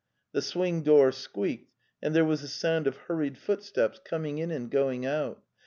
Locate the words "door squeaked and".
0.81-2.15